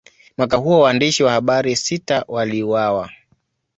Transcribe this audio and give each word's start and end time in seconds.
Mwaka 0.37 0.57
huo, 0.57 0.79
waandishi 0.79 1.23
wa 1.23 1.31
habari 1.31 1.75
sita 1.75 2.25
waliuawa. 2.27 3.09